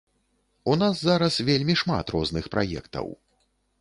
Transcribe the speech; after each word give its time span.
У 0.71 0.77
нас 0.83 1.01
зараз 1.09 1.37
вельмі 1.49 1.77
шмат 1.81 2.05
розных 2.17 2.51
праектаў. 2.57 3.07